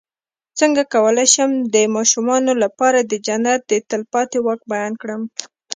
[0.59, 5.21] څنګه کولی شم د ماشومانو لپاره د جنت د تل پاتې واک بیان کړم